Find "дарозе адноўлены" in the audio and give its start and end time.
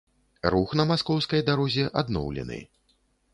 1.51-2.59